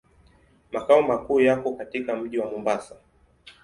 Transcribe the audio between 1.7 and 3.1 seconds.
katika mji wa Mombasa.